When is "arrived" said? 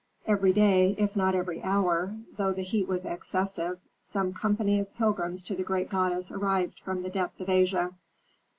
6.31-6.79